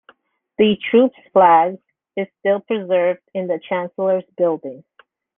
[0.57, 1.77] The troop's flag
[2.17, 4.83] is still preserved in the Chancellor's building.